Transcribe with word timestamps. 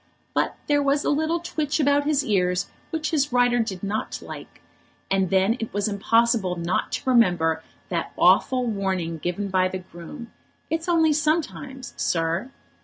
But 0.33 0.55
there 0.65 0.81
was 0.81 1.05
a 1.05 1.11
little 1.11 1.39
twitch 1.39 1.79
about 1.79 2.05
his 2.07 2.25
ears 2.25 2.71
which 2.89 3.11
his 3.11 3.31
rider 3.31 3.59
did 3.59 3.83
not 3.83 4.19
like, 4.19 4.59
and 5.11 5.29
then 5.29 5.57
it 5.59 5.71
was 5.75 5.87
impossible 5.87 6.55
not 6.55 6.91
to 6.93 7.07
remember 7.11 7.61
that 7.89 8.11
awful 8.17 8.65
warning 8.65 9.19
given 9.19 9.49
by 9.49 9.67
the 9.67 9.77
groom, 9.77 10.33
"It's 10.71 10.89
only 10.89 11.13
sometimes, 11.13 11.93
sir." 11.97 12.49